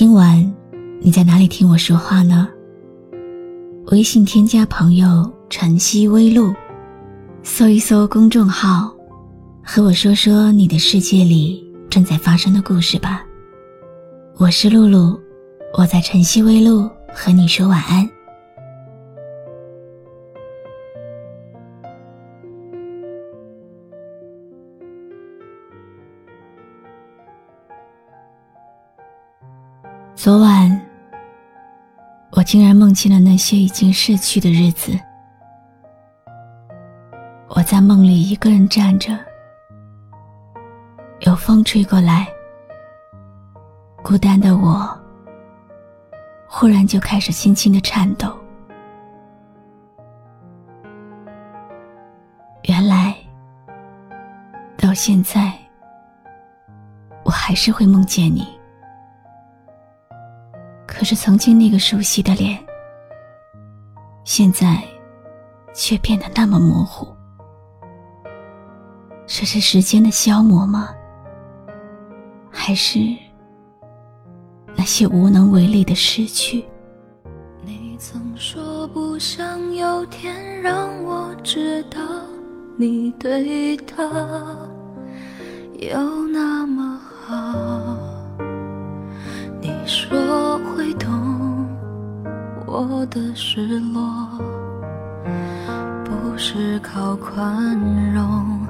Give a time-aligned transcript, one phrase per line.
[0.00, 0.50] 今晚
[0.98, 2.48] 你在哪里听我说话呢？
[3.88, 6.54] 微信添加朋友“晨曦微露”，
[7.44, 8.90] 搜一搜公众号，
[9.62, 13.22] 和我说说你的世界里正在发生的故事吧。
[14.38, 15.20] 我是露露，
[15.76, 18.08] 我在晨曦微露和你说晚安。
[30.22, 30.78] 昨晚，
[32.32, 34.92] 我竟然梦见了那些已经逝去的日子。
[37.48, 39.18] 我在梦里一个人站着，
[41.20, 42.28] 有风吹过来，
[44.02, 44.86] 孤单的我
[46.46, 48.30] 忽然就开始轻轻的颤抖。
[52.64, 53.16] 原来，
[54.76, 55.50] 到现在，
[57.24, 58.59] 我还是会梦见你。
[61.00, 62.62] 可是曾经那个熟悉的脸，
[64.22, 64.84] 现在
[65.72, 67.08] 却变得那么模糊。
[69.26, 70.90] 这是时间的消磨吗？
[72.50, 72.98] 还是
[74.76, 76.66] 那些无能为力的失去？
[77.64, 81.98] 你曾说不想有天让我知道
[82.76, 84.04] 你对他
[85.78, 85.98] 有
[93.00, 94.28] 我的失落，
[96.04, 97.74] 不是靠宽
[98.12, 98.60] 容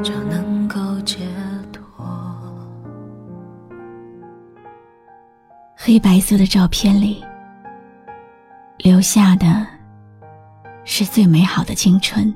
[0.00, 1.26] 就能够解
[1.72, 1.82] 脱。
[5.74, 7.24] 黑白色的照片里，
[8.78, 9.66] 留下的
[10.84, 12.32] 是最美好的青春。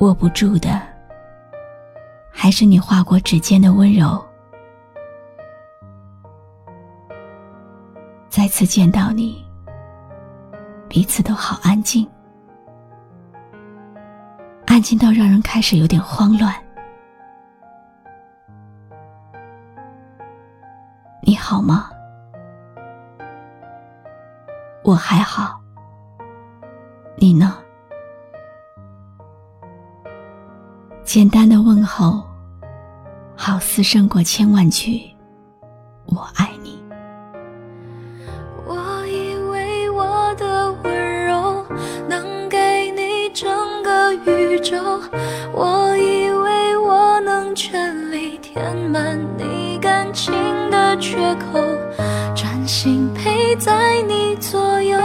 [0.00, 0.78] 握不住的，
[2.30, 4.22] 还是你划过指尖的温柔。
[8.48, 9.44] 每次见到你，
[10.88, 12.08] 彼此都好安静，
[14.66, 16.54] 安静到让人开始有点慌乱。
[21.20, 21.90] 你好吗？
[24.82, 25.60] 我还好。
[27.16, 27.54] 你呢？
[31.04, 32.26] 简单的问候，
[33.36, 35.02] 好似胜过千万句
[36.08, 36.50] “我爱
[45.52, 50.32] 我以为我能全力填满你感情
[50.70, 51.60] 的缺口，
[52.34, 54.98] 专心陪在你左右，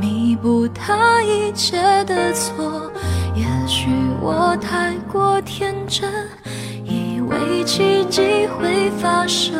[0.00, 2.90] 弥补他一切的错。
[3.34, 6.10] 也许我太过天真，
[6.84, 9.54] 以为奇迹会发生。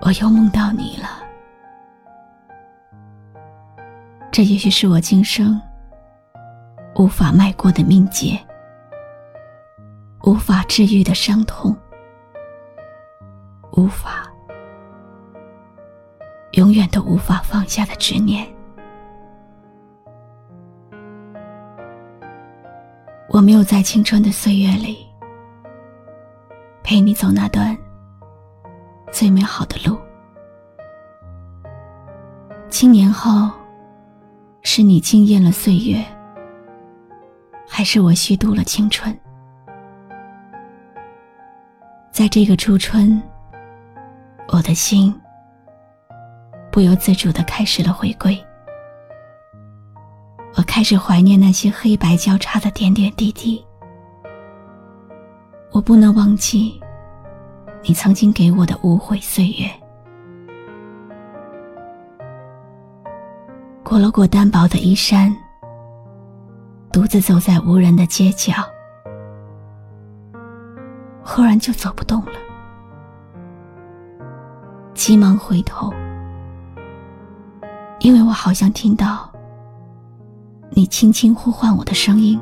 [0.00, 1.08] 我又梦到你了。
[4.34, 5.62] 这也许是我今生
[6.96, 8.36] 无法迈过的命劫，
[10.24, 11.72] 无法治愈的伤痛，
[13.76, 14.28] 无法
[16.54, 18.44] 永远都无法放下的执念。
[23.28, 25.06] 我没有在青春的岁月里
[26.82, 27.78] 陪你走那段
[29.12, 29.96] 最美好的路，
[32.68, 33.48] 青年后。
[34.76, 36.04] 是你惊艳了岁月，
[37.64, 39.16] 还是我虚度了青春？
[42.10, 43.22] 在这个初春，
[44.48, 45.14] 我的心
[46.72, 48.36] 不由自主的开始了回归。
[50.56, 53.64] 我开始怀念那些黑白交叉的点点滴滴。
[55.70, 56.80] 我不能忘记
[57.84, 59.70] 你曾经给我的无悔岁月。
[63.94, 65.32] 裹了裹单薄的衣衫，
[66.92, 68.52] 独自走在无人的街角，
[71.22, 72.32] 忽然就走不动了，
[74.94, 75.94] 急忙回头，
[78.00, 79.30] 因为我好像听到
[80.70, 82.36] 你轻轻呼唤我的声音。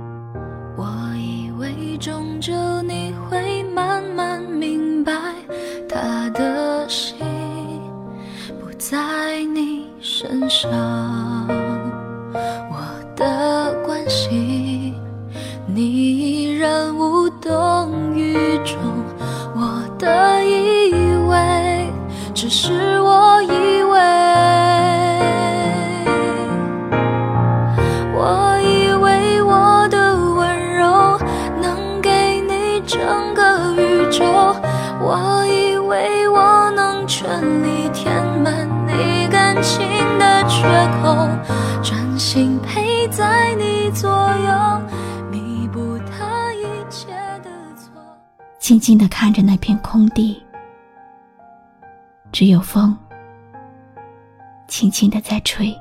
[0.79, 0.89] 我
[1.19, 5.13] 以为终究你会慢慢明白，
[5.87, 7.15] 他的心
[8.59, 11.12] 不在你身上。
[15.75, 18.77] 你依然无动于衷，
[19.55, 20.93] 我的以
[21.29, 21.91] 为
[22.35, 23.43] 只是我
[48.73, 50.43] 静静的看着那片空地，
[52.33, 52.97] 只有风
[54.67, 55.79] 轻轻的在吹，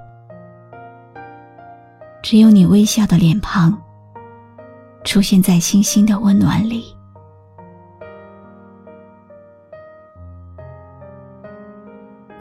[2.21, 3.81] 只有你微笑的脸庞
[5.05, 6.93] 出现在星星的温暖里。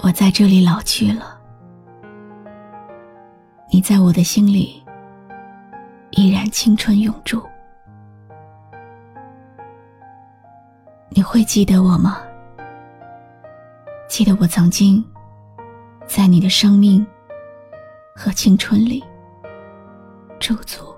[0.02, 1.41] 我在这里老去了，
[3.73, 4.82] 你在我的心里
[6.11, 7.41] 依然青春永驻。
[11.32, 12.21] 会记得我吗？
[14.09, 15.00] 记得我曾经
[16.05, 17.06] 在你的生命
[18.17, 19.00] 和青春里
[20.41, 20.93] 驻足。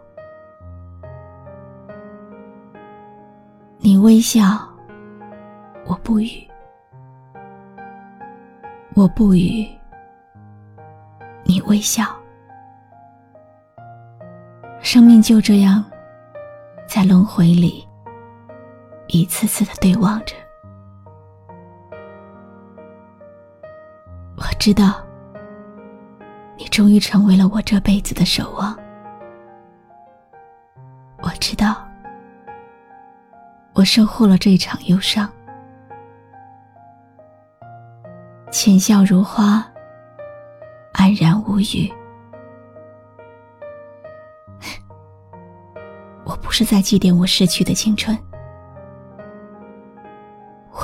[3.76, 4.66] 你微笑，
[5.84, 6.48] 我不语；
[8.94, 9.68] 我不语，
[11.44, 12.06] 你微笑。
[14.80, 15.84] 生命就这样
[16.86, 17.86] 在轮回里。
[19.12, 20.34] 一次次的对望着，
[24.38, 25.04] 我知道，
[26.56, 28.74] 你终于成为了我这辈子的守望。
[31.18, 31.86] 我知道，
[33.74, 35.30] 我收获了这场忧伤。
[38.50, 39.62] 浅笑如花，
[40.94, 41.92] 安然无语。
[46.24, 48.18] 我不是在祭奠我逝去的青春。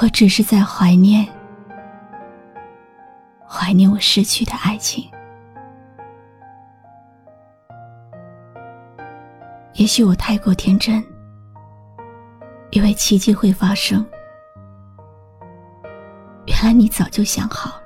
[0.00, 1.26] 我只是在怀念，
[3.44, 5.10] 怀念我失去的爱情。
[9.74, 11.04] 也许我太过天真，
[12.70, 14.06] 以为奇迹会发生。
[16.46, 17.82] 原来你早就想好了，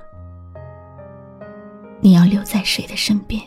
[2.02, 3.40] 你要留在谁的身边。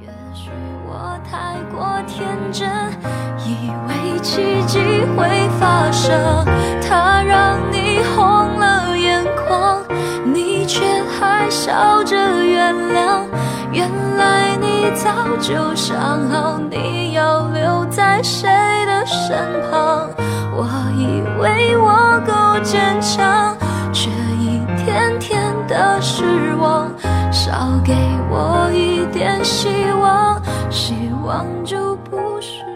[0.00, 0.50] 也许
[0.86, 2.66] 我太过天真，
[3.46, 3.85] 以为
[4.26, 4.80] 奇迹
[5.16, 6.44] 会发生，
[6.82, 8.26] 它让你红
[8.58, 9.80] 了眼眶，
[10.24, 10.82] 你却
[11.16, 13.20] 还笑着原谅。
[13.70, 18.50] 原来你早就想好你要留在谁
[18.84, 19.38] 的身
[19.70, 20.10] 旁，
[20.52, 23.56] 我以为我够坚强，
[23.92, 26.24] 却一天天的失
[26.60, 26.90] 望。
[27.30, 27.94] 少给
[28.28, 29.68] 我一点希
[30.00, 32.75] 望，希望就不是。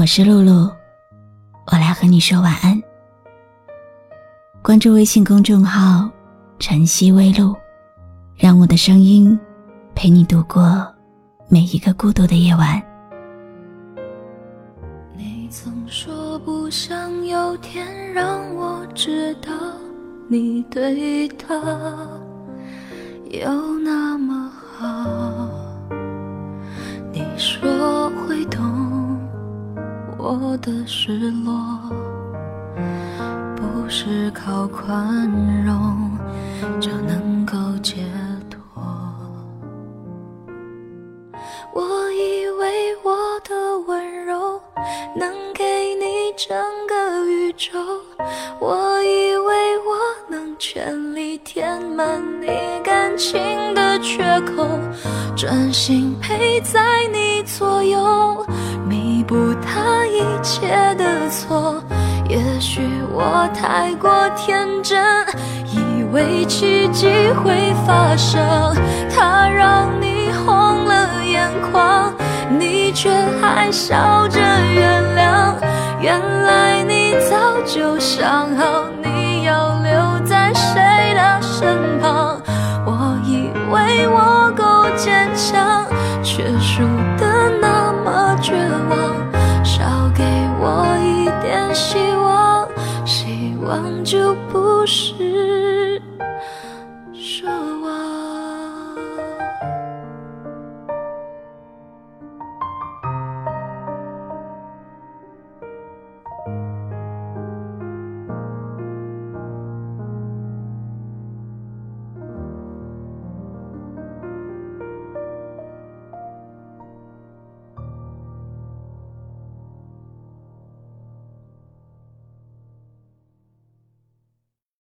[0.00, 0.72] 我是露露，
[1.70, 2.82] 我来和你说晚安。
[4.62, 6.10] 关注微信公众号
[6.58, 7.54] “晨曦微露”，
[8.34, 9.38] 让我的声音
[9.94, 10.90] 陪你度过
[11.48, 12.82] 每一个孤独的夜晚。
[15.18, 19.52] 你曾说不想有天让我知道
[20.30, 21.54] 你对他
[23.30, 25.39] 有那么好，
[30.32, 31.52] 我的失落，
[33.56, 35.28] 不是靠宽
[35.64, 36.16] 容
[36.80, 37.96] 就能够解
[38.48, 38.60] 脱。
[41.74, 44.60] 我以为我的温柔
[45.16, 46.56] 能给你整
[46.86, 47.72] 个宇宙，
[48.60, 52.46] 我以为我能全力填满你
[52.84, 53.40] 感情
[53.74, 54.64] 的缺口，
[55.34, 56.80] 专心陪在
[57.12, 58.46] 你左右，
[59.30, 61.80] 不他一切的错。
[62.28, 62.80] 也许
[63.12, 65.00] 我太过天真，
[65.66, 67.06] 以为奇迹
[67.40, 68.74] 会发生，
[69.08, 72.12] 他让你红了眼眶，
[72.58, 73.08] 你却
[73.40, 75.54] 还笑着原谅。
[76.00, 82.42] 原来你早就想好你要留在谁的身旁，
[82.84, 85.86] 我以为我够坚强，
[94.90, 95.29] 是